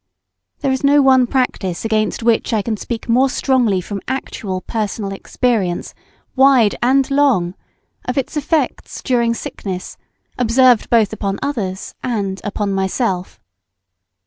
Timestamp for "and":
6.81-7.11, 12.01-12.41